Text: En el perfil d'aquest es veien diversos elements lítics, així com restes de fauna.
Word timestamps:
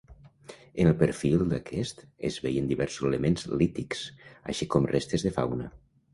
En 0.85 0.87
el 0.91 0.95
perfil 1.01 1.43
d'aquest 1.51 2.01
es 2.31 2.39
veien 2.47 2.71
diversos 2.73 3.07
elements 3.11 3.47
lítics, 3.61 4.03
així 4.55 4.71
com 4.77 4.91
restes 4.97 5.29
de 5.29 5.37
fauna. 5.39 5.71